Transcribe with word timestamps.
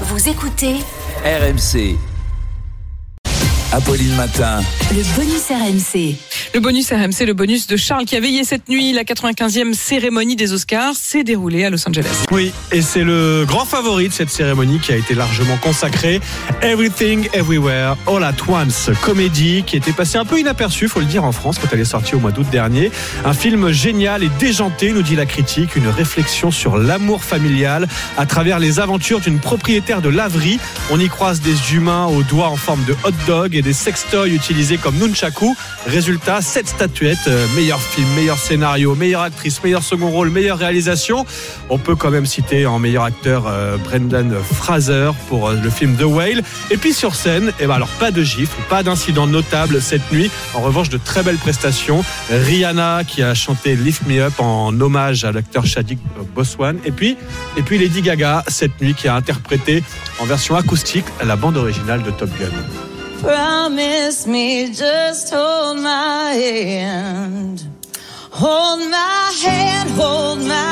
Vous 0.00 0.28
écoutez 0.28 0.74
RMC. 1.24 1.96
Apolline 3.72 4.16
Matin. 4.16 4.60
le 4.90 5.02
bonus 5.14 5.48
RMC. 5.50 6.16
Le 6.54 6.60
bonus 6.60 6.92
RMC, 6.92 7.26
le 7.26 7.32
bonus 7.32 7.66
de 7.66 7.76
Charles 7.76 8.04
qui 8.04 8.14
a 8.14 8.20
veillé 8.20 8.44
cette 8.44 8.68
nuit. 8.68 8.92
La 8.92 9.02
95e 9.02 9.72
cérémonie 9.72 10.36
des 10.36 10.52
Oscars 10.52 10.94
s'est 10.94 11.24
déroulée 11.24 11.64
à 11.64 11.70
Los 11.70 11.88
Angeles. 11.88 12.26
Oui, 12.30 12.52
et 12.70 12.80
c'est 12.80 13.02
le 13.02 13.44
grand 13.44 13.64
favori 13.64 14.06
de 14.06 14.12
cette 14.12 14.30
cérémonie 14.30 14.78
qui 14.78 14.92
a 14.92 14.96
été 14.96 15.16
largement 15.16 15.56
consacrée. 15.56 16.20
Everything 16.62 17.28
Everywhere 17.32 17.96
All 18.06 18.22
at 18.22 18.36
Once, 18.46 18.90
comédie 19.02 19.64
qui 19.66 19.76
était 19.76 19.90
passée 19.90 20.16
un 20.16 20.24
peu 20.24 20.38
inaperçue, 20.38 20.86
faut 20.86 21.00
le 21.00 21.06
dire, 21.06 21.24
en 21.24 21.32
France 21.32 21.58
quand 21.58 21.66
elle 21.72 21.80
est 21.80 21.84
sortie 21.84 22.14
au 22.14 22.20
mois 22.20 22.30
d'août 22.30 22.46
dernier. 22.52 22.92
Un 23.24 23.32
film 23.32 23.72
génial 23.72 24.22
et 24.22 24.30
déjanté, 24.38 24.92
nous 24.92 25.02
dit 25.02 25.16
la 25.16 25.26
critique, 25.26 25.74
une 25.74 25.88
réflexion 25.88 26.52
sur 26.52 26.76
l'amour 26.78 27.24
familial 27.24 27.88
à 28.16 28.26
travers 28.26 28.60
les 28.60 28.78
aventures 28.78 29.18
d'une 29.18 29.40
propriétaire 29.40 30.02
de 30.02 30.08
laverie. 30.08 30.60
On 30.92 31.00
y 31.00 31.08
croise 31.08 31.40
des 31.40 31.74
humains 31.74 32.06
aux 32.06 32.22
doigts 32.22 32.48
en 32.48 32.56
forme 32.56 32.84
de 32.84 32.92
hot 33.02 33.10
dog 33.26 33.56
et 33.56 33.62
des 33.62 33.72
sextoys 33.72 34.28
utilisés 34.28 34.78
comme 34.78 34.94
nunchaku. 34.98 35.56
Résultat, 35.88 36.42
sept 36.44 36.68
statuettes, 36.68 37.26
euh, 37.26 37.46
meilleur 37.56 37.80
film, 37.80 38.06
meilleur 38.14 38.38
scénario, 38.38 38.94
meilleure 38.94 39.22
actrice, 39.22 39.62
meilleur 39.64 39.82
second 39.82 40.10
rôle, 40.10 40.30
meilleure 40.30 40.58
réalisation. 40.58 41.24
On 41.70 41.78
peut 41.78 41.96
quand 41.96 42.10
même 42.10 42.26
citer 42.26 42.66
en 42.66 42.78
meilleur 42.78 43.04
acteur 43.04 43.46
euh, 43.46 43.78
Brendan 43.78 44.34
Fraser 44.42 45.10
pour 45.28 45.48
euh, 45.48 45.56
le 45.60 45.70
film 45.70 45.96
The 45.96 46.04
Whale. 46.04 46.42
Et 46.70 46.76
puis 46.76 46.92
sur 46.92 47.14
scène, 47.14 47.50
eh 47.60 47.66
ben 47.66 47.74
alors 47.74 47.88
pas 47.88 48.10
de 48.10 48.22
gifles, 48.22 48.56
pas 48.68 48.82
d'incidents 48.82 49.26
notables 49.26 49.80
cette 49.80 50.12
nuit. 50.12 50.30
En 50.52 50.60
revanche, 50.60 50.90
de 50.90 50.98
très 50.98 51.22
belles 51.22 51.38
prestations. 51.38 52.04
Rihanna 52.30 53.04
qui 53.04 53.22
a 53.22 53.34
chanté 53.34 53.74
Lift 53.74 54.06
Me 54.06 54.20
Up 54.20 54.34
en 54.38 54.78
hommage 54.80 55.24
à 55.24 55.32
l'acteur 55.32 55.64
Chadwick 55.64 55.98
Boseman. 56.34 56.78
Et 56.84 56.92
puis, 56.92 57.16
et 57.56 57.62
puis 57.62 57.78
Lady 57.78 58.02
Gaga 58.02 58.44
cette 58.48 58.80
nuit 58.80 58.94
qui 58.94 59.08
a 59.08 59.16
interprété 59.16 59.82
en 60.20 60.26
version 60.26 60.56
acoustique 60.56 61.06
la 61.24 61.36
bande 61.36 61.56
originale 61.56 62.02
de 62.02 62.10
Top 62.10 62.30
Gun. 62.38 62.83
Promise 63.20 64.26
me, 64.26 64.72
just 64.72 65.32
hold 65.32 65.78
my 65.78 66.32
hand. 66.32 67.66
Hold 68.30 68.90
my 68.90 69.32
hand, 69.42 69.90
hold 69.90 70.40
my 70.40 70.63